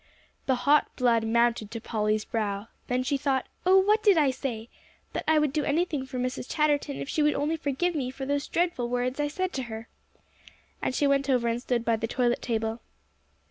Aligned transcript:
The 0.47 0.55
hot 0.65 0.95
blood 0.95 1.23
mounted 1.27 1.69
to 1.69 1.79
Polly's 1.79 2.25
brow. 2.25 2.69
Then 2.87 3.03
she 3.03 3.17
thought, 3.17 3.45
"Oh, 3.67 3.77
what 3.77 4.01
did 4.01 4.17
I 4.17 4.31
say? 4.31 4.67
That 5.13 5.23
I 5.27 5.37
would 5.37 5.53
do 5.53 5.63
anything 5.63 6.07
for 6.07 6.17
Mrs. 6.17 6.49
Chatterton 6.49 6.97
if 6.99 7.07
she 7.07 7.21
would 7.21 7.35
only 7.35 7.55
forgive 7.55 7.93
me 7.93 8.09
for 8.09 8.25
those 8.25 8.47
dreadful 8.47 8.89
words 8.89 9.19
I 9.19 9.27
said 9.27 9.53
to 9.53 9.63
her." 9.69 9.89
And 10.81 10.95
she 10.95 11.05
went 11.05 11.29
over 11.29 11.47
and 11.47 11.61
stood 11.61 11.85
by 11.85 11.97
the 11.97 12.07
toilet 12.07 12.41
table. 12.41 12.81